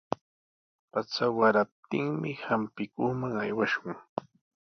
Pacha 0.91 1.25
waraptinmi 1.37 2.31
hampikuqman 2.45 3.33
aywashun. 3.43 3.93